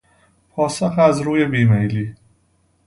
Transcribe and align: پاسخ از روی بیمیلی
پاسخ 0.51 0.99
از 0.99 1.21
روی 1.21 1.45
بیمیلی 1.45 2.15